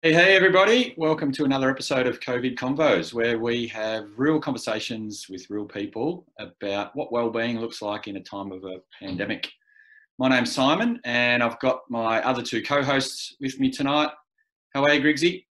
[0.00, 0.94] Hey, hey, everybody.
[0.96, 6.24] Welcome to another episode of COVID Convos, where we have real conversations with real people
[6.38, 9.46] about what well-being looks like in a time of a pandemic.
[10.18, 14.08] My name's Simon, and I've got my other two co-hosts with me tonight.
[14.72, 15.46] How are you, Grigsy?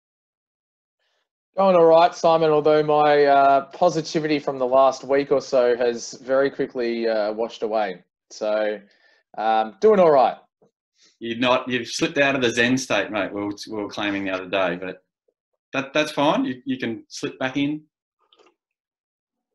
[1.57, 2.51] Going all right, Simon.
[2.51, 7.63] Although my uh, positivity from the last week or so has very quickly uh, washed
[7.63, 8.79] away, so
[9.37, 10.37] um, doing all right.
[11.19, 13.33] You've not, you've slipped out of the Zen state, mate.
[13.33, 15.03] We were, we were claiming the other day, but
[15.73, 16.45] that, that's fine.
[16.45, 17.83] You, you can slip back in.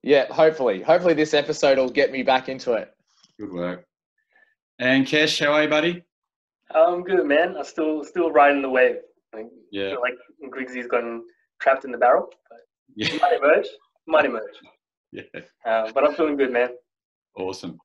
[0.04, 2.94] Yeah, hopefully, hopefully this episode will get me back into it.
[3.40, 3.86] Good work.
[4.80, 6.04] And Kesh, how are you, buddy?
[6.74, 7.56] I'm good, man.
[7.58, 8.98] I'm still still riding the wave.
[9.34, 10.14] I Yeah, feel like
[10.52, 11.24] Griggsy's gotten
[11.62, 12.30] trapped in the barrel.
[12.50, 12.60] But
[12.96, 13.68] yeah, he might emerge.
[14.08, 14.54] Might emerge.
[15.12, 15.24] yeah.
[15.66, 16.70] Uh, but I'm feeling good, man.
[17.38, 17.78] Awesome.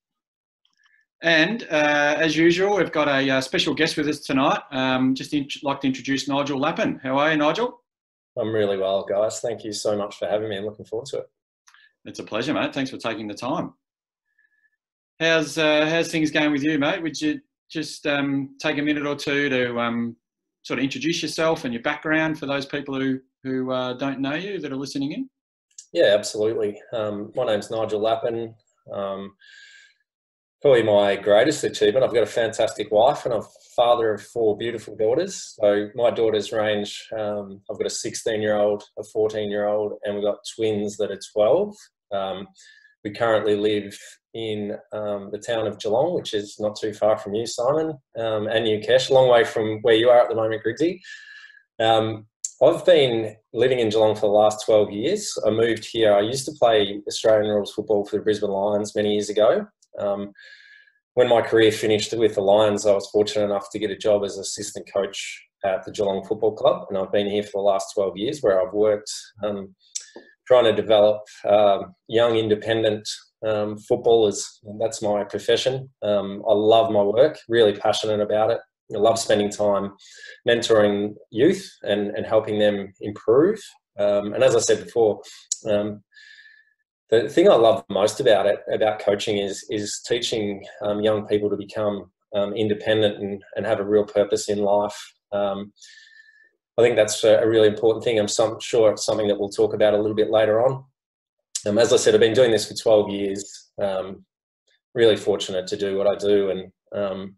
[1.22, 4.60] And uh, as usual, we've got a uh, special guest with us tonight.
[4.70, 6.98] Um, just in- like to introduce Nigel Lappin.
[7.02, 7.82] How are you, Nigel?
[8.38, 9.40] I'm really well, guys.
[9.40, 10.56] Thank you so much for having me.
[10.56, 11.30] I'm looking forward to it.
[12.06, 12.72] It's a pleasure, mate.
[12.72, 13.74] Thanks for taking the time.
[15.18, 17.02] How's uh, how's things going with you, mate?
[17.02, 20.16] Would you just um, take a minute or two to um,
[20.62, 24.34] sort of introduce yourself and your background for those people who who uh, don't know
[24.34, 25.28] you that are listening in?
[25.92, 26.80] Yeah, absolutely.
[26.92, 28.54] Um, my name's Nigel Lappin.
[28.92, 29.32] Um,
[30.62, 32.04] probably my greatest achievement.
[32.04, 33.42] I've got a fantastic wife and I'm
[33.74, 35.54] father of four beautiful daughters.
[35.58, 37.08] So my daughters range.
[37.18, 40.96] Um, I've got a 16 year old, a 14 year old, and we've got twins
[40.98, 41.74] that are 12.
[42.12, 42.46] Um,
[43.04, 43.96] we currently live
[44.34, 48.46] in um, the town of Geelong, which is not too far from you, Simon, um,
[48.46, 51.00] and you, Kesh, a long way from where you are at the moment, Grigsy.
[52.62, 55.32] I've been living in Geelong for the last 12 years.
[55.46, 56.12] I moved here.
[56.12, 59.66] I used to play Australian rules football for the Brisbane Lions many years ago.
[59.98, 60.32] Um,
[61.14, 64.24] when my career finished with the Lions, I was fortunate enough to get a job
[64.24, 67.94] as assistant coach at the Geelong Football Club, and I've been here for the last
[67.94, 69.10] 12 years, where I've worked
[69.42, 69.74] um,
[70.46, 73.08] trying to develop um, young, independent
[73.46, 74.60] um, footballers.
[74.78, 75.88] That's my profession.
[76.02, 78.60] Um, I love my work, really passionate about it.
[78.94, 79.92] I love spending time
[80.48, 83.60] mentoring youth and, and helping them improve.
[83.98, 85.20] Um, and as I said before,
[85.68, 86.02] um,
[87.10, 91.50] the thing I love most about it, about coaching, is is teaching um, young people
[91.50, 94.96] to become um, independent and, and have a real purpose in life.
[95.32, 95.72] Um,
[96.78, 98.18] I think that's a, really important thing.
[98.18, 100.84] I'm some, sure it's something that we'll talk about a little bit later on.
[101.66, 103.70] Um, as I said, I've been doing this for 12 years.
[104.94, 107.32] Really fortunate to do what I do, and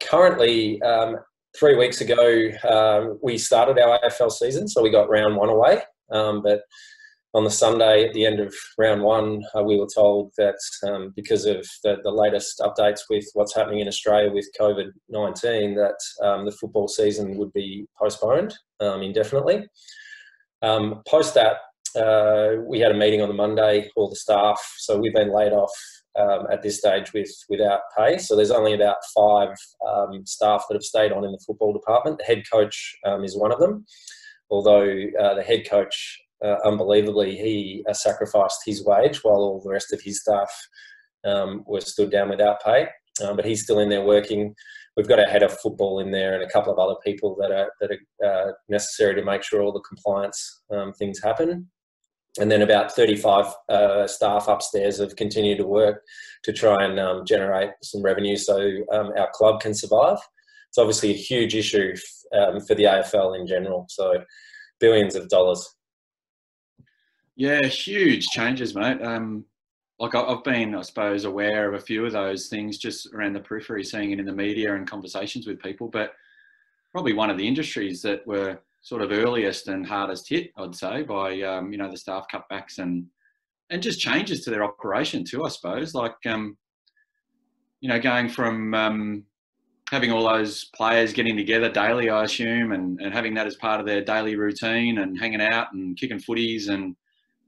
[0.00, 1.16] currently, um,
[1.58, 5.82] three weeks ago, um, we started our AFL season, so we got round one away.
[6.10, 6.62] Um, but
[7.32, 11.12] on the Sunday at the end of round one, uh, we were told that um,
[11.14, 15.98] because of the, the latest updates with what's happening in Australia with COVID 19, that
[16.24, 19.68] um, the football season would be postponed um, indefinitely.
[20.62, 21.58] Um, post that,
[21.96, 24.60] uh, we had a meeting on the Monday, all the staff.
[24.78, 25.72] So we've been laid off
[26.18, 28.18] um, at this stage with without pay.
[28.18, 29.56] So there's only about five
[29.86, 32.18] um, staff that have stayed on in the football department.
[32.18, 33.84] The head coach um, is one of them,
[34.50, 34.88] although
[35.20, 39.92] uh, the head coach, uh, unbelievably, he uh, sacrificed his wage while all the rest
[39.92, 40.50] of his staff
[41.24, 42.88] um, were stood down without pay.
[43.22, 44.54] Um, but he's still in there working.
[44.96, 47.50] We've got a head of football in there and a couple of other people that
[47.50, 51.68] are that are uh, necessary to make sure all the compliance um, things happen
[52.38, 56.02] and then about 35 uh, staff upstairs have continued to work
[56.44, 58.60] to try and um, generate some revenue so
[58.92, 60.18] um, our club can survive.
[60.68, 61.94] It's obviously a huge issue
[62.32, 64.22] um, for the AFL in general, so
[64.78, 65.74] billions of dollars.
[67.34, 69.02] Yeah, huge changes, mate.
[69.02, 69.44] Um,
[69.98, 73.40] like I've been, I suppose, aware of a few of those things just around the
[73.40, 75.88] periphery, seeing it in the media and conversations with people.
[75.88, 76.14] But
[76.92, 81.02] probably one of the industries that were sort of earliest and hardest hit, I'd say,
[81.02, 83.06] by um, you know the staff cutbacks and
[83.70, 85.44] and just changes to their operation too.
[85.44, 86.56] I suppose, like um,
[87.80, 89.24] you know, going from um,
[89.90, 93.80] having all those players getting together daily, I assume, and, and having that as part
[93.80, 96.96] of their daily routine and hanging out and kicking footies, and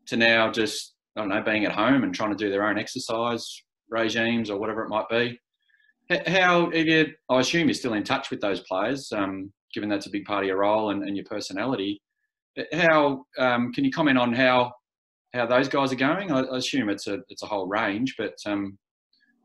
[0.06, 2.79] to now just I don't know, being at home and trying to do their own
[2.79, 5.38] exercise regimes or whatever it might be.
[6.26, 7.12] How you?
[7.29, 9.12] I assume you're still in touch with those players.
[9.12, 12.00] Um, given that's a big part of your role and, and your personality.
[12.72, 14.72] How um, can you comment on how
[15.34, 16.30] how those guys are going?
[16.30, 18.78] I, I assume it's a it's a whole range, but um,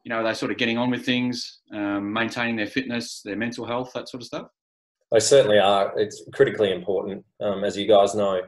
[0.03, 3.35] you know, are they sort of getting on with things, um, maintaining their fitness, their
[3.35, 4.47] mental health, that sort of stuff?
[5.11, 5.93] They certainly are.
[5.97, 8.41] It's critically important, um, as you guys know.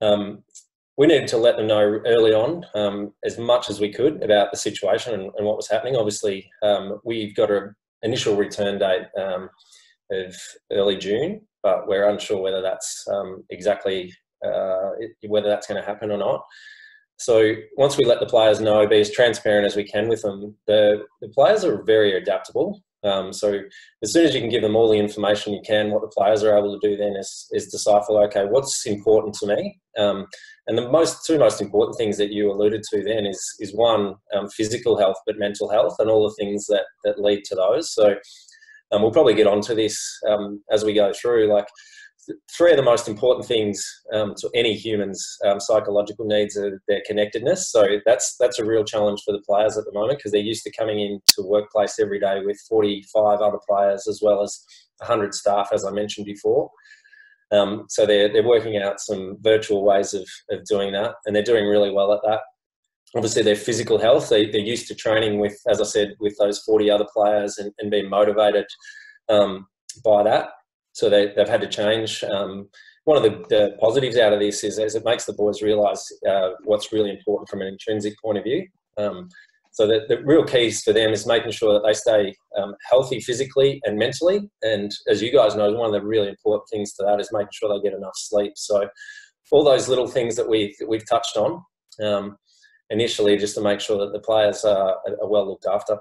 [0.00, 0.42] Um,
[0.96, 4.50] we needed to let them know early on um, as much as we could about
[4.50, 5.96] the situation and, and what was happening.
[5.96, 9.48] Obviously, um, we've got an initial return date um,
[10.10, 10.34] of
[10.72, 14.12] early June, but we're unsure whether that's um, exactly
[14.44, 14.90] uh,
[15.26, 16.44] whether that's going to happen or not.
[17.18, 20.54] So once we let the players know, be as transparent as we can with them,
[20.68, 22.80] the, the players are very adaptable.
[23.04, 23.60] Um, so
[24.02, 26.42] as soon as you can give them all the information you can, what the players
[26.44, 29.80] are able to do then is, is decipher, okay, what's important to me?
[29.98, 30.26] Um,
[30.68, 34.14] and the most two most important things that you alluded to then is is one
[34.34, 37.92] um, physical health, but mental health, and all the things that that lead to those.
[37.92, 38.14] So
[38.92, 39.98] um, we'll probably get onto this
[40.28, 41.52] um, as we go through.
[41.52, 41.66] Like
[42.56, 47.02] three of the most important things um, to any human's um, psychological needs are their
[47.06, 47.70] connectedness.
[47.70, 50.64] So that's that's a real challenge for the players at the moment because they're used
[50.64, 54.58] to coming into workplace every day with 45 other players as well as
[54.98, 56.70] 100 staff, as I mentioned before.
[57.50, 61.42] Um, so they're they're working out some virtual ways of of doing that, and they're
[61.42, 62.40] doing really well at that.
[63.16, 64.28] Obviously, their physical health.
[64.28, 67.72] They, they're used to training with, as I said, with those 40 other players and,
[67.78, 68.66] and being motivated
[69.28, 69.66] um,
[70.04, 70.50] by that
[70.98, 72.24] so they, they've had to change.
[72.24, 72.68] Um,
[73.04, 76.04] one of the, the, positives out of this is, is it makes the boys realise
[76.28, 78.66] uh, what's really important from an intrinsic point of view.
[78.98, 79.28] Um,
[79.70, 83.20] so the, the, real keys for them is making sure that they stay um, healthy
[83.20, 84.50] physically and mentally.
[84.62, 87.50] And as you guys know, one of the really important things to that is making
[87.52, 88.54] sure they get enough sleep.
[88.56, 88.88] So
[89.52, 91.62] all those little things that we we've touched on
[92.04, 92.36] um,
[92.90, 95.98] initially, just to make sure that the players are, are well looked after.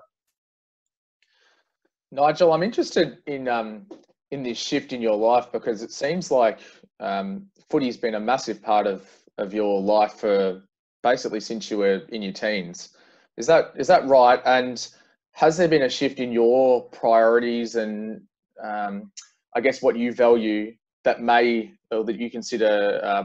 [2.12, 3.88] Nigel, I'm interested in um,
[4.32, 6.60] in this shift in your life because it seems like
[7.00, 9.08] um, footy's been a massive part of
[9.38, 10.64] of your life for
[11.04, 12.90] basically since you were in your teens.
[13.38, 14.40] Is that is that right?
[14.46, 14.88] And
[15.34, 18.22] has there been a shift in your priorities and
[18.64, 19.12] um,
[19.56, 20.74] I guess what you value
[21.04, 23.24] that may or that you consider uh,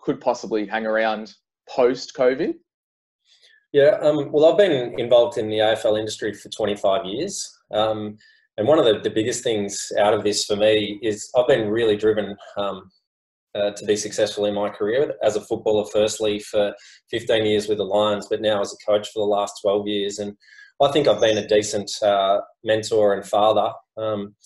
[0.00, 1.34] could possibly hang around
[1.68, 2.54] post COVID?
[3.74, 7.58] Yeah, um, well, I've been involved in the AFL industry for 25 years.
[7.72, 8.16] Um,
[8.56, 11.68] and one of the, the biggest things out of this for me is I've been
[11.68, 12.88] really driven um,
[13.52, 16.72] uh, to be successful in my career as a footballer, firstly for
[17.10, 20.20] 15 years with the Lions, but now as a coach for the last 12 years.
[20.20, 20.36] And
[20.80, 24.36] I think I've been a decent uh, mentor and father um,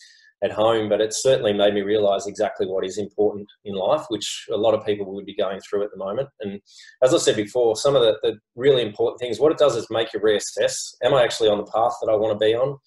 [0.43, 4.46] at home, but it certainly made me realise exactly what is important in life, which
[4.52, 6.29] a lot of people would be going through at the moment.
[6.40, 6.61] And
[7.02, 9.87] as I said before, some of the, the really important things, what it does is
[9.90, 12.79] make you reassess: Am I actually on the path that I want to be on?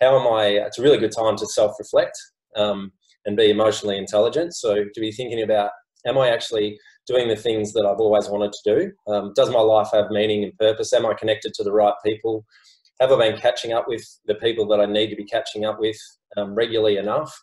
[0.00, 0.46] how am I?
[0.66, 2.16] It's a really good time to self reflect
[2.56, 2.92] um,
[3.24, 4.54] and be emotionally intelligent.
[4.54, 5.70] So to be thinking about,
[6.06, 9.12] am I actually doing the things that I've always wanted to do?
[9.12, 10.92] Um, does my life have meaning and purpose?
[10.92, 12.44] Am I connected to the right people?
[13.00, 15.78] Have I been catching up with the people that I need to be catching up
[15.78, 15.98] with
[16.36, 17.36] um, regularly enough?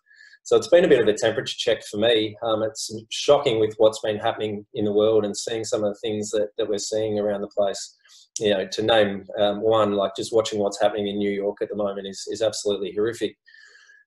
[0.43, 2.37] So it's been a bit of a temperature check for me.
[2.43, 5.99] Um, it's shocking with what's been happening in the world and seeing some of the
[6.01, 7.95] things that, that we're seeing around the place
[8.39, 11.69] you know, to name um, one, like just watching what's happening in New York at
[11.69, 13.35] the moment is, is absolutely horrific.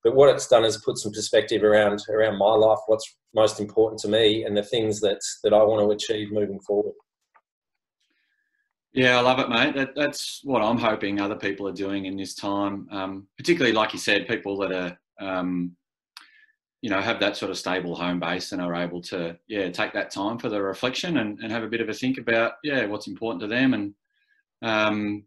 [0.04, 4.00] But what it's done is put some perspective around around my life, what's most important
[4.00, 6.94] to me, and the things that that I want to achieve moving forward.
[8.93, 9.75] Yeah, I love it, mate.
[9.75, 12.88] That, that's what I'm hoping other people are doing in this time.
[12.90, 15.76] Um, particularly, like you said, people that are, um,
[16.81, 19.93] you know, have that sort of stable home base and are able to, yeah, take
[19.93, 22.87] that time for the reflection and, and have a bit of a think about, yeah,
[22.87, 23.94] what's important to them and
[24.62, 25.24] um,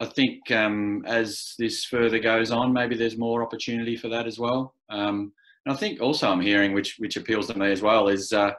[0.00, 4.38] I think um, as this further goes on, maybe there's more opportunity for that as
[4.38, 4.74] well.
[4.88, 5.32] Um,
[5.66, 8.52] and I think also I'm hearing, which which appeals to me as well, is uh,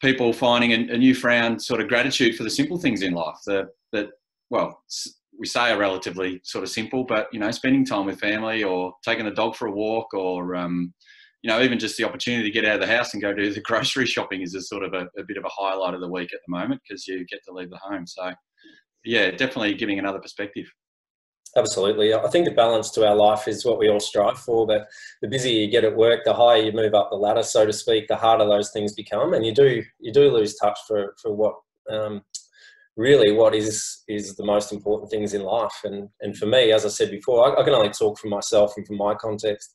[0.00, 3.68] people finding a, a newfound sort of gratitude for the simple things in life that
[3.92, 4.10] that
[4.50, 4.82] well
[5.38, 8.92] we say are relatively sort of simple, but you know, spending time with family or
[9.04, 10.92] taking the dog for a walk or um,
[11.42, 13.52] you know, even just the opportunity to get out of the house and go do
[13.52, 16.08] the grocery shopping is a sort of a, a bit of a highlight of the
[16.08, 18.06] week at the moment because you get to leave the home.
[18.06, 18.32] So
[19.04, 20.66] yeah, definitely giving another perspective.
[21.58, 22.14] Absolutely.
[22.14, 24.64] I think the balance to our life is what we all strive for.
[24.66, 24.86] But
[25.20, 27.72] the busier you get at work, the higher you move up the ladder, so to
[27.72, 31.34] speak, the harder those things become, and you do you do lose touch for for
[31.34, 31.56] what
[31.90, 32.22] um,
[32.96, 35.80] really what is is the most important things in life.
[35.84, 38.74] And and for me, as I said before, I, I can only talk for myself
[38.76, 39.74] and from my context.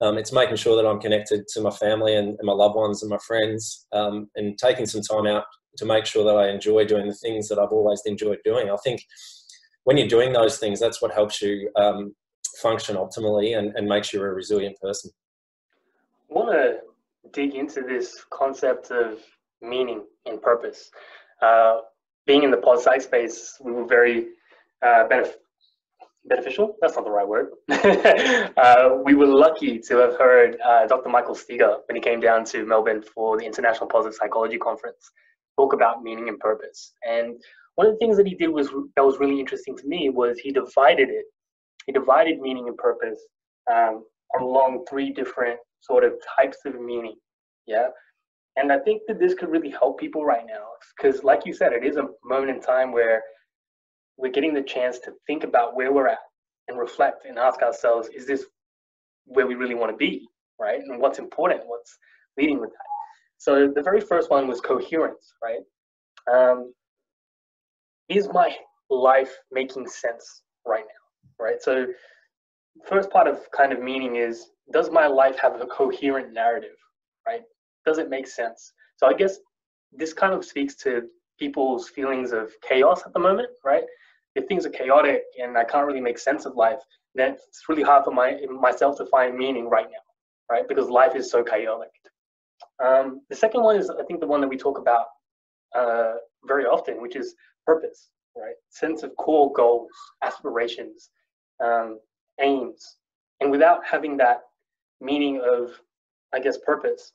[0.00, 3.02] Um, it's making sure that I'm connected to my family and, and my loved ones
[3.02, 5.44] and my friends, um, and taking some time out
[5.78, 8.70] to make sure that I enjoy doing the things that I've always enjoyed doing.
[8.70, 9.00] I think
[9.84, 12.14] when you're doing those things, that's what helps you um,
[12.60, 15.10] function optimally and, and makes you a resilient person.
[16.30, 16.78] I want to
[17.32, 19.20] dig into this concept of
[19.62, 20.90] meaning and purpose.
[21.40, 21.78] Uh,
[22.26, 24.28] being in the pos psych space, we were very
[24.82, 25.34] uh, benef-
[26.24, 26.76] beneficial.
[26.80, 27.48] That's not the right word.
[28.56, 31.10] uh, we were lucky to have heard uh, Dr.
[31.10, 35.10] Michael Steger when he came down to Melbourne for the International Positive Psychology Conference
[35.56, 36.92] talk about meaning and purpose.
[37.08, 37.40] And
[37.76, 40.38] one of the things that he did was that was really interesting to me was
[40.38, 41.24] he divided it.
[41.86, 43.20] He divided meaning and purpose
[43.72, 44.04] um,
[44.40, 47.16] along three different sort of types of meaning.
[47.66, 47.88] Yeah.
[48.56, 50.64] And I think that this could really help people right now
[50.96, 53.22] because, like you said, it is a moment in time where
[54.16, 56.18] we're getting the chance to think about where we're at
[56.68, 58.46] and reflect and ask ourselves, is this
[59.26, 60.26] where we really want to be?
[60.60, 60.80] Right.
[60.80, 61.62] And what's important?
[61.66, 61.98] What's
[62.38, 62.86] leading with that?
[63.38, 65.60] So the very first one was coherence, right?
[66.32, 66.72] Um,
[68.08, 68.54] is my
[68.90, 71.44] life making sense right now?
[71.44, 71.62] Right.
[71.62, 71.86] So
[72.86, 76.76] first part of kind of meaning is does my life have a coherent narrative?
[77.26, 77.42] Right.
[77.86, 78.72] Does it make sense?
[78.96, 79.38] So I guess
[79.92, 81.02] this kind of speaks to
[81.38, 83.84] people's feelings of chaos at the moment, right?
[84.34, 86.80] If things are chaotic and I can't really make sense of life,
[87.14, 90.04] then it's really hard for my myself to find meaning right now,
[90.50, 90.66] right?
[90.66, 91.90] Because life is so chaotic.
[92.84, 95.06] Um, the second one is, I think, the one that we talk about
[95.76, 96.14] uh,
[96.46, 97.34] very often, which is
[97.66, 98.54] purpose, right?
[98.70, 99.90] Sense of core goals,
[100.22, 101.10] aspirations,
[101.62, 101.98] um,
[102.40, 102.96] aims.
[103.40, 104.42] And without having that
[105.00, 105.70] meaning of,
[106.32, 107.12] I guess, purpose,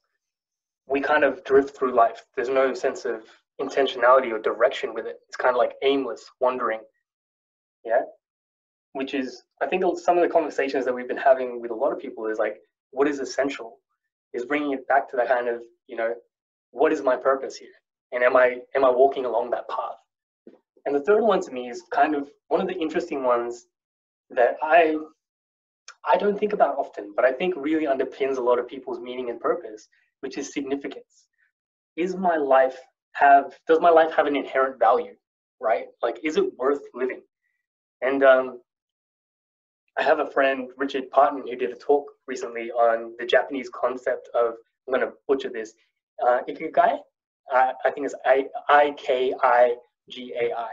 [0.88, 2.26] we kind of drift through life.
[2.36, 3.24] There's no sense of
[3.62, 5.18] intentionality or direction with it.
[5.28, 6.82] It's kind of like aimless, wandering.
[7.86, 8.02] Yeah.
[8.94, 11.92] Which is, I think some of the conversations that we've been having with a lot
[11.92, 12.58] of people is like,
[12.92, 13.80] what is essential?
[14.34, 16.14] is bringing it back to that kind of you know
[16.72, 17.70] what is my purpose here
[18.12, 19.98] and am i am i walking along that path
[20.86, 23.68] and the third one to me is kind of one of the interesting ones
[24.30, 24.96] that i
[26.06, 29.30] i don't think about often but i think really underpins a lot of people's meaning
[29.30, 29.88] and purpose
[30.22, 31.28] which is significance.
[31.96, 32.78] Is my life
[33.14, 35.16] have does my life have an inherent value
[35.62, 35.86] right?
[36.02, 37.22] Like is it worth living?
[38.02, 38.62] And um,
[39.98, 44.30] I have a friend, Richard Parton, who did a talk recently on the Japanese concept
[44.34, 44.54] of,
[44.88, 45.74] I'm going to butcher this,
[46.26, 47.00] uh, ikigai.
[47.52, 49.76] I think it's I K I
[50.10, 50.70] G A I,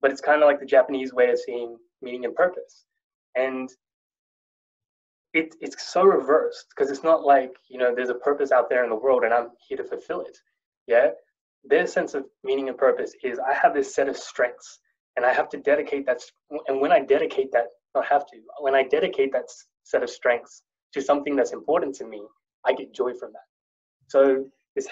[0.00, 2.84] but it's kind of like the Japanese way of seeing meaning and purpose.
[3.34, 3.70] And
[5.32, 8.84] it, it's so reversed because it's not like, you know, there's a purpose out there
[8.84, 10.36] in the world and I'm here to fulfill it.
[10.86, 11.08] Yeah.
[11.64, 14.80] Their sense of meaning and purpose is I have this set of strengths
[15.16, 16.20] and I have to dedicate that.
[16.66, 18.36] And when I dedicate that not have to.
[18.60, 19.44] When I dedicate that
[19.84, 20.62] set of strengths
[20.94, 22.22] to something that's important to me,
[22.64, 23.46] I get joy from that.
[24.08, 24.88] So this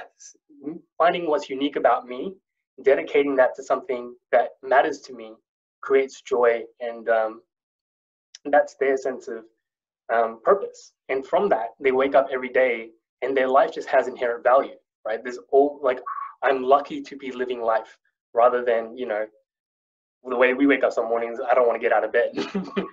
[0.99, 2.35] finding what's unique about me,
[2.83, 5.35] dedicating that to something that matters to me,
[5.81, 7.43] creates joy, and um,
[8.45, 9.45] that's their sense of
[10.13, 10.93] um, purpose.
[11.09, 12.91] And from that, they wake up every day,
[13.23, 15.23] and their life just has inherent value, right?
[15.23, 16.01] There's all like
[16.43, 17.99] I'm lucky to be living life
[18.33, 19.27] rather than you know
[20.25, 22.33] the way we wake up some mornings, I don't want to get out of bed.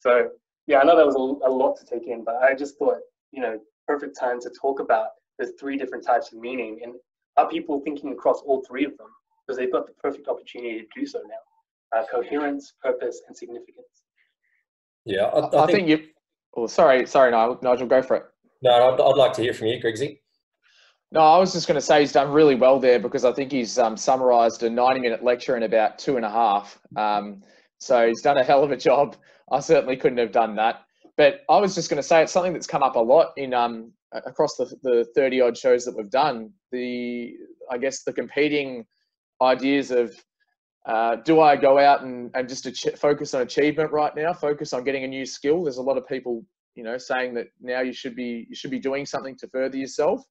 [0.00, 0.30] so
[0.66, 2.98] yeah, I know that was a, a, lot to take in, but I just thought,
[3.30, 6.94] you know, perfect time to talk about the three different types of meaning and
[7.36, 9.08] are people thinking across all three of them?
[9.46, 11.98] Because they've got the perfect opportunity to do so now.
[11.98, 13.86] Uh, coherence, purpose, and significance.
[15.04, 16.06] Yeah, I, I, I think, think, you.
[16.56, 18.24] Oh, sorry, sorry, Nigel, go for it.
[18.62, 20.20] No, I'd, I'd like to hear from you, Grigsy.
[21.12, 23.52] No, I was just going to say he's done really well there because I think
[23.52, 26.78] he's um, summarised a 90 minute lecture in about two and a half.
[26.96, 27.42] Um,
[27.78, 29.16] so he's done a hell of a job.
[29.52, 30.85] I certainly couldn't have done that.
[31.16, 33.54] But I was just going to say it's something that's come up a lot in
[33.54, 36.50] um, across the, the 30 odd shows that we've done.
[36.72, 37.34] The
[37.70, 38.84] I guess the competing
[39.40, 40.14] ideas of
[40.86, 44.32] uh, do I go out and, and just ach- focus on achievement right now?
[44.32, 45.64] Focus on getting a new skill.
[45.64, 46.44] There's a lot of people,
[46.74, 49.76] you know, saying that now you should be you should be doing something to further
[49.76, 50.22] yourself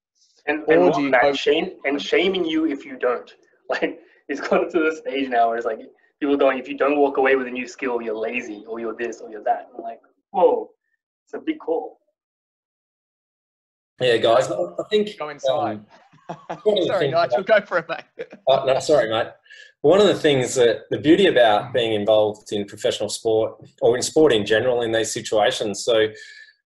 [0.48, 3.34] and, and you that, shame, and shaming you if you don't.
[3.68, 5.80] Like it's gone to the stage now where it's like
[6.20, 8.96] people going, if you don't walk away with a new skill, you're lazy or you're
[8.96, 9.70] this or you're that.
[9.75, 9.98] I'm like,
[10.30, 10.70] whoa,
[11.25, 12.00] it's a big call.
[14.00, 15.86] Yeah, guys, I think go inside.
[16.29, 18.27] Um, sorry, Nigel, go for it, mate.
[18.48, 19.27] oh, no, sorry, mate.
[19.82, 24.01] One of the things that the beauty about being involved in professional sport or in
[24.01, 25.84] sport in general in these situations.
[25.86, 25.96] So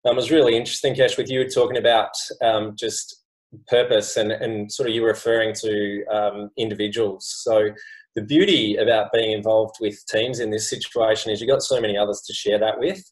[0.05, 2.11] um, it was really interesting, Kesh, with you talking about
[2.41, 3.23] um, just
[3.67, 7.41] purpose and, and sort of you referring to um, individuals.
[7.43, 7.69] So
[8.15, 11.97] the beauty about being involved with teams in this situation is you've got so many
[11.97, 13.03] others to share that with.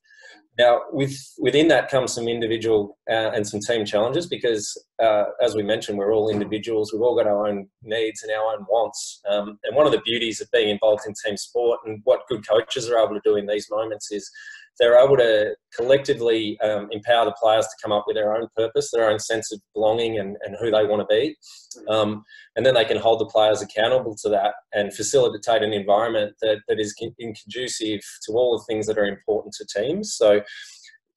[0.58, 5.56] Now, with, within that comes some individual uh, and some team challenges because, uh, as
[5.56, 6.92] we mentioned, we're all individuals.
[6.92, 9.22] We've all got our own needs and our own wants.
[9.30, 12.48] Um, and one of the beauties of being involved in team sport and what good
[12.48, 14.32] coaches are able to do in these moments is
[14.80, 18.92] they're able to collectively um, empower the players to come up with their own purpose,
[18.92, 21.36] their own sense of belonging and, and who they want to be.
[21.90, 22.24] Um,
[22.56, 26.62] and then they can hold the players accountable to that and facilitate an environment that,
[26.68, 30.14] that is conducive to all the things that are important to teams.
[30.14, 30.42] So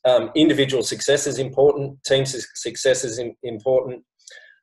[0.04, 4.04] um, individual success is important, team success is important.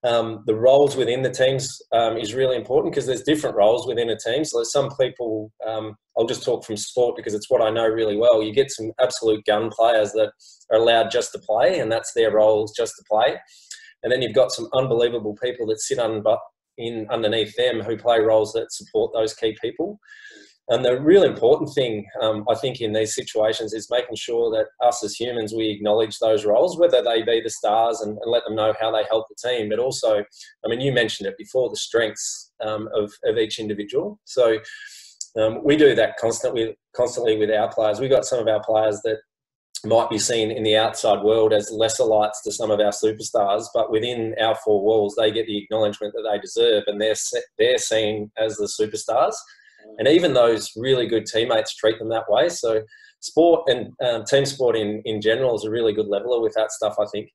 [0.03, 4.09] Um, the roles within the teams um, is really important because there's different roles within
[4.09, 4.45] a team.
[4.45, 8.15] So some people, um, I'll just talk from sport because it's what I know really
[8.15, 8.43] well.
[8.43, 10.31] You get some absolute gun players that
[10.71, 13.37] are allowed just to play, and that's their roles just to play.
[14.03, 16.23] And then you've got some unbelievable people that sit on,
[16.77, 19.99] in underneath them who play roles that support those key people.
[20.69, 24.67] And the real important thing, um, I think, in these situations is making sure that
[24.85, 28.43] us as humans, we acknowledge those roles, whether they be the stars and, and let
[28.45, 31.69] them know how they help the team, but also, I mean, you mentioned it before,
[31.69, 34.19] the strengths um, of, of each individual.
[34.25, 34.59] So
[35.39, 38.01] um, we do that constantly, constantly with our players.
[38.01, 39.19] We've got some of our players that
[39.85, 43.67] might be seen in the outside world as lesser lights to some of our superstars,
[43.73, 47.15] but within our four walls, they get the acknowledgement that they deserve, and they're
[47.57, 49.35] they're seen as the superstars
[49.97, 52.49] and even those really good teammates treat them that way.
[52.49, 52.81] So
[53.19, 56.71] sport and um, team sport in, in general is a really good leveler with that
[56.71, 57.29] stuff, I think.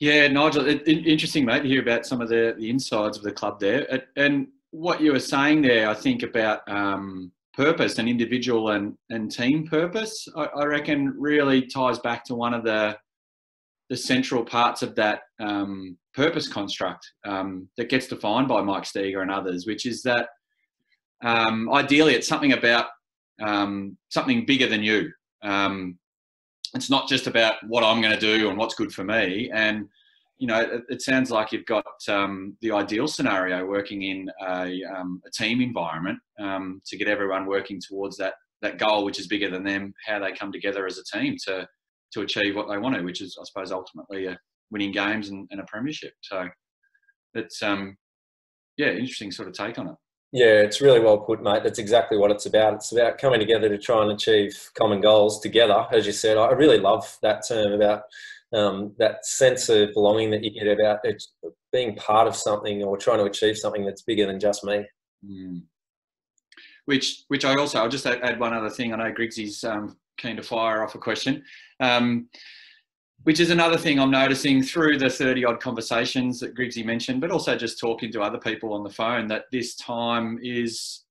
[0.00, 3.22] Yeah, Nigel, it, it, interesting, mate, to hear about some of the, the insides of
[3.22, 4.02] the club there.
[4.16, 9.30] And what you were saying there, I think, about um, purpose and individual and, and
[9.30, 12.96] team purpose, I, I, reckon really ties back to one of the
[13.90, 19.20] the central parts of that um, purpose construct um, that gets defined by Mike Steger
[19.20, 20.28] and others, which is that
[21.22, 22.86] um, ideally it's something about
[23.40, 25.10] um, something bigger than you.
[25.42, 25.98] Um,
[26.74, 29.50] it's not just about what I'm going to do and what's good for me.
[29.52, 29.88] And
[30.38, 34.82] you know, it, it sounds like you've got um, the ideal scenario working in a,
[34.84, 39.26] um, a team environment um, to get everyone working towards that that goal, which is
[39.26, 39.92] bigger than them.
[40.06, 41.66] How they come together as a team to
[42.12, 44.38] to achieve what they want to, which is, I suppose, ultimately a
[44.70, 46.12] winning games and, and a premiership.
[46.22, 46.48] So
[47.34, 47.96] it's um,
[48.76, 49.94] yeah, interesting sort of take on it.
[50.32, 51.62] Yeah, it's really well put, mate.
[51.62, 52.74] That's exactly what it's about.
[52.74, 55.86] It's about coming together to try and achieve common goals together.
[55.92, 58.04] As you said, I really love that term about
[58.54, 61.00] um, that sense of belonging that you get about
[61.70, 64.86] being part of something or trying to achieve something that's bigger than just me.
[65.24, 65.62] Mm.
[66.86, 68.92] Which, which I also, I'll just add one other thing.
[68.92, 71.44] I know Griggsy's um, keen to fire off a question.
[71.78, 72.28] Um,
[73.24, 77.30] which is another thing I'm noticing through the 30 odd conversations that Griggsy mentioned, but
[77.30, 81.04] also just talking to other people on the phone that this time is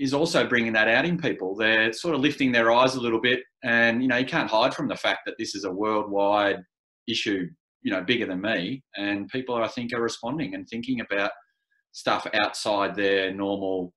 [0.00, 1.54] is also bringing that out in people.
[1.54, 4.74] They're sort of lifting their eyes a little bit, and you know you can't hide
[4.74, 6.60] from the fact that this is a worldwide
[7.06, 7.48] issue,
[7.82, 11.30] you know, bigger than me, and people I think are responding and thinking about
[11.92, 13.93] stuff outside their normal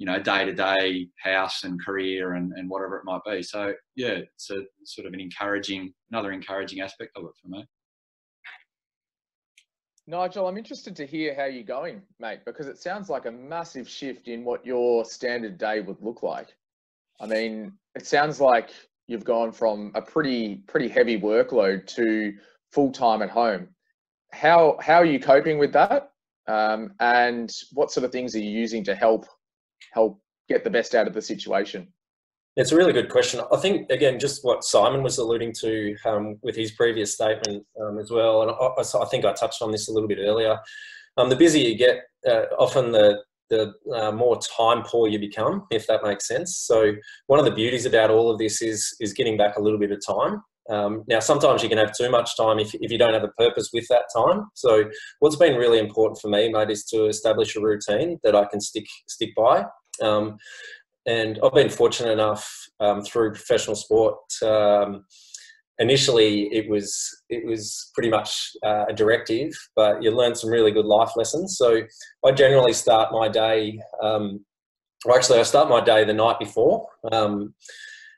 [0.00, 3.42] you know, day to day house and career and, and whatever it might be.
[3.42, 7.66] So yeah, it's a sort of an encouraging, another encouraging aspect of it for me.
[10.06, 13.86] Nigel, I'm interested to hear how you're going, mate, because it sounds like a massive
[13.86, 16.56] shift in what your standard day would look like.
[17.20, 18.70] I mean, it sounds like
[19.06, 22.32] you've gone from a pretty pretty heavy workload to
[22.72, 23.68] full time at home.
[24.32, 26.12] How how are you coping with that?
[26.46, 29.26] Um, and what sort of things are you using to help
[29.92, 31.88] help get the best out of the situation?
[32.56, 33.40] It's a really good question.
[33.52, 37.98] I think again, just what Simon was alluding to um, with his previous statement um,
[37.98, 40.58] as well, and I, I, think I touched on this a little bit earlier.
[41.16, 45.66] Um, the busier you get, uh, often the the uh, more time poor you become,
[45.70, 46.56] if that makes sense.
[46.58, 46.92] So
[47.26, 49.92] one of the beauties about all of this is is getting back a little bit
[49.92, 50.42] of time.
[50.70, 53.28] Um, now, sometimes you can have too much time if, if you don't have a
[53.28, 54.48] purpose with that time.
[54.54, 54.84] So,
[55.18, 58.60] what's been really important for me, mate, is to establish a routine that I can
[58.60, 59.64] stick stick by.
[60.00, 60.38] Um,
[61.06, 64.18] and I've been fortunate enough um, through professional sport.
[64.42, 65.04] Um,
[65.78, 70.70] initially, it was it was pretty much uh, a directive, but you learn some really
[70.70, 71.56] good life lessons.
[71.58, 71.82] So
[72.24, 73.80] I generally start my day.
[74.02, 74.44] Um,
[75.06, 76.86] or actually, I start my day the night before.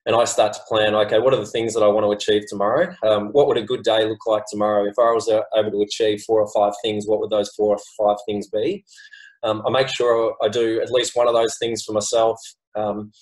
[0.05, 2.49] And I start to plan, okay, what are the things that I want to achieve
[2.49, 2.93] tomorrow?
[3.07, 4.85] Um, what would a good day look like tomorrow?
[4.85, 7.77] If I was uh, able to achieve four or five things, what would those four
[7.77, 8.85] or five things be?
[9.45, 12.39] Um, I make sure I do at least one of those things for myself,
[12.75, 13.13] um,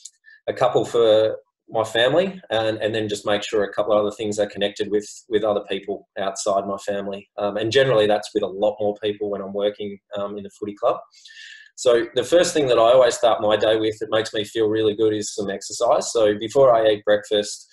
[0.48, 1.36] a couple for
[1.68, 4.90] my family, and, and then just make sure a couple of other things are connected
[4.90, 7.28] with with other people outside my family.
[7.38, 10.50] Um, and generally, that's with a lot more people when I'm working um, in the
[10.58, 10.98] footy club.
[11.80, 14.68] So the first thing that I always start my day with that makes me feel
[14.68, 16.12] really good is some exercise.
[16.12, 17.66] So before I eat breakfast,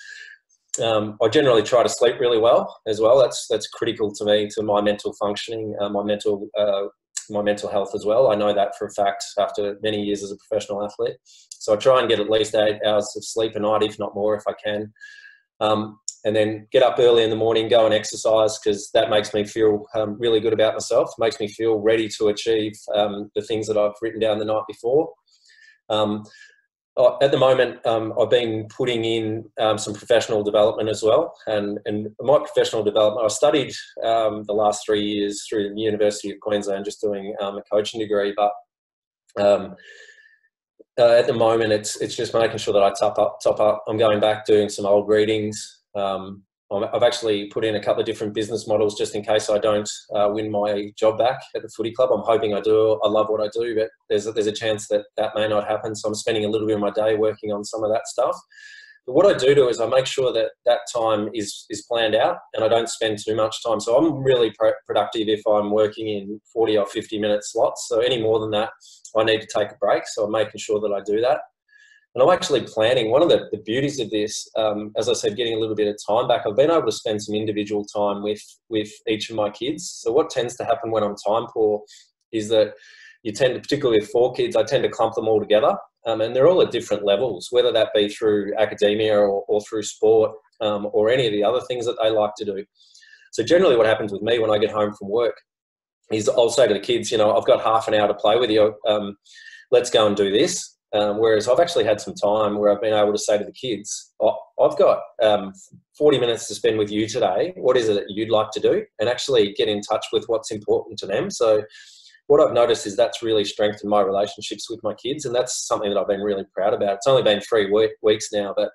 [0.81, 3.19] um, I generally try to sleep really well as well.
[3.19, 6.83] That's that's critical to me to my mental functioning, uh, my mental uh,
[7.29, 8.31] my mental health as well.
[8.31, 11.17] I know that for a fact after many years as a professional athlete.
[11.49, 14.15] So I try and get at least eight hours of sleep a night, if not
[14.15, 14.93] more, if I can.
[15.59, 19.33] Um, and then get up early in the morning, go and exercise because that makes
[19.33, 23.41] me feel um, really good about myself, makes me feel ready to achieve um, the
[23.41, 25.11] things that I've written down the night before.
[25.89, 26.23] Um,
[27.21, 31.35] at the moment, um, I've been putting in um, some professional development as well.
[31.45, 33.71] And, and my professional development, I studied
[34.03, 38.33] um, the last three years through the University of Queensland, just doing a coaching degree.
[38.35, 38.51] But
[40.99, 43.83] uh, at the moment, it's it's just making sure that I top up, top up.
[43.87, 45.76] I'm going back doing some old readings.
[45.97, 49.57] Um, I've actually put in a couple of different business models just in case I
[49.57, 52.09] don't uh, win my job back at the footy club.
[52.11, 52.99] I'm hoping I do.
[53.03, 55.65] I love what I do, but there's a, there's a chance that that may not
[55.65, 55.95] happen.
[55.95, 58.35] So I'm spending a little bit of my day working on some of that stuff.
[59.05, 62.15] But what I do do is I make sure that that time is is planned
[62.15, 63.79] out and I don't spend too much time.
[63.79, 67.87] So I'm really pro- productive if I'm working in 40 or 50 minute slots.
[67.87, 68.71] So any more than that,
[69.15, 70.03] I need to take a break.
[70.07, 71.39] So I'm making sure that I do that.
[72.15, 73.11] And I'm actually planning.
[73.11, 75.87] One of the, the beauties of this, um, as I said, getting a little bit
[75.87, 76.47] of time back.
[76.47, 79.89] I've been able to spend some individual time with with each of my kids.
[79.89, 81.83] So what tends to happen when I'm time poor
[82.31, 82.73] is that
[83.23, 86.21] you tend to, particularly with four kids, I tend to clump them all together, um,
[86.21, 90.31] and they're all at different levels, whether that be through academia or, or through sport
[90.61, 92.65] um, or any of the other things that they like to do.
[93.31, 95.35] So generally, what happens with me when I get home from work
[96.11, 98.37] is I'll say to the kids, you know, I've got half an hour to play
[98.39, 98.73] with you.
[98.87, 99.17] Um,
[99.71, 102.93] let's go and do this um, whereas I've actually had some time where I've been
[102.93, 105.53] able to say to the kids, oh, I've got um,
[105.97, 107.53] 40 minutes to spend with you today.
[107.57, 108.85] What is it that you'd like to do?
[108.99, 111.29] And actually get in touch with what's important to them.
[111.29, 111.63] So,
[112.27, 115.23] what I've noticed is that's really strengthened my relationships with my kids.
[115.23, 116.95] And that's something that I've been really proud about.
[116.95, 118.71] It's only been three week, weeks now, but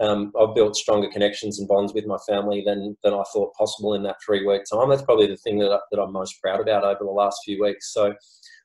[0.00, 3.94] um, I've built stronger connections and bonds with my family than, than I thought possible
[3.94, 4.90] in that three week time.
[4.90, 7.62] That's probably the thing that, I, that I'm most proud about over the last few
[7.62, 7.92] weeks.
[7.94, 8.12] So,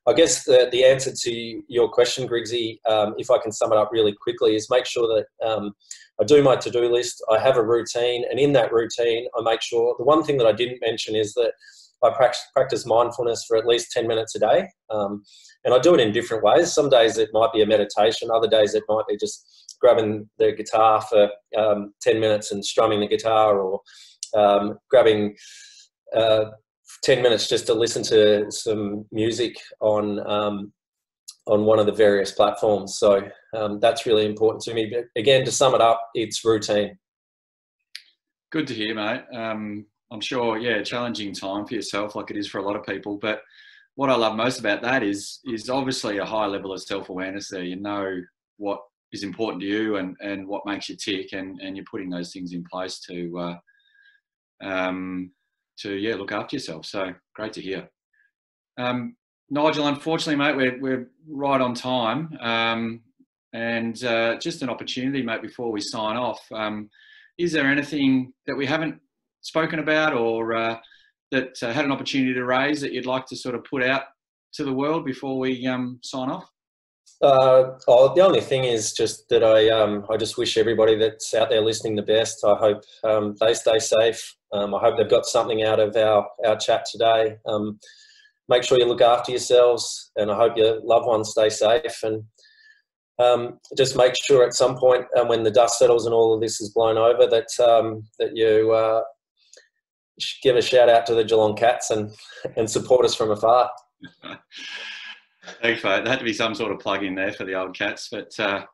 [0.08, 3.78] I guess the, the answer to your question, Griggsy, um, if I can sum it
[3.78, 5.74] up really quickly, is make sure that um,
[6.20, 9.41] I do my to do list, I have a routine, and in that routine, I
[9.41, 11.52] make sure the one thing that I didn't mention is that
[12.04, 12.12] I
[12.54, 14.70] practice mindfulness for at least 10 minutes a day.
[14.89, 15.24] Um,
[15.65, 16.74] and I do it in different ways.
[16.74, 20.54] Some days it might be a meditation, other days it might be just grabbing the
[20.54, 23.82] guitar for um, 10 minutes and strumming the guitar or
[24.36, 25.36] um, grabbing
[26.15, 26.46] uh,
[27.03, 30.73] 10 minutes just to listen to some music on um,
[31.47, 32.97] on one of the various platforms.
[32.97, 33.21] So
[33.55, 34.91] um, that's really important to me.
[34.93, 36.97] But again, to sum it up, it's routine.
[38.51, 39.23] Good to hear, mate.
[39.33, 42.86] Um, I'm sure, yeah, challenging time for yourself, like it is for a lot of
[42.86, 43.17] people.
[43.17, 43.41] But
[43.95, 47.49] what I love most about that is is obviously a high level of self awareness.
[47.49, 48.21] There, you know
[48.57, 48.79] what
[49.12, 52.31] is important to you and and what makes you tick, and and you're putting those
[52.31, 53.39] things in place to.
[53.39, 53.57] Uh,
[54.63, 55.31] um,
[55.78, 56.86] to yeah look after yourself.
[56.86, 57.90] So great to hear.
[58.78, 59.16] Um,
[59.50, 63.02] Nigel, unfortunately, mate, we're we're right on time, um,
[63.54, 66.42] and uh, just an opportunity, mate, before we sign off.
[66.52, 66.90] Um,
[67.38, 69.00] is there anything that we haven't
[69.42, 70.78] spoken about, or uh,
[71.32, 74.04] that uh, had an opportunity to raise that you'd like to sort of put out
[74.54, 76.50] to the world before we um, sign off?
[77.22, 81.34] Uh, oh, the only thing is just that I um, I just wish everybody that's
[81.34, 82.44] out there listening the best.
[82.46, 84.36] I hope um, they stay safe.
[84.53, 87.38] Um, I hope they've got something out of our our chat today.
[87.45, 87.79] Um,
[88.49, 92.03] make sure you look after yourselves, and I hope your loved ones stay safe.
[92.03, 92.23] And
[93.19, 96.41] um, just make sure at some point um, when the dust settles and all of
[96.41, 97.47] this is blown over that
[98.19, 99.01] that you uh,
[100.43, 102.12] give a shout out to the Geelong Cats and
[102.55, 103.69] and support us from afar.
[105.62, 106.03] Thanks, mate.
[106.03, 108.10] There had to be some sort of plug in there for the old cats.
[108.12, 108.65] But uh,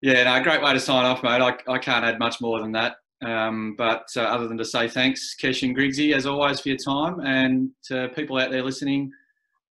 [0.00, 1.40] yeah, no, great way to sign off, mate.
[1.40, 2.96] I, I can't add much more than that.
[3.24, 6.78] Um, but uh, other than to say thanks, Kesh and Griggsy, as always, for your
[6.78, 7.20] time.
[7.20, 9.10] And to people out there listening,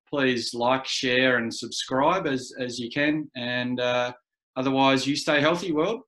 [0.10, 3.30] please like, share, and subscribe as, as you can.
[3.36, 4.14] And uh,
[4.56, 6.02] otherwise, you stay healthy, world.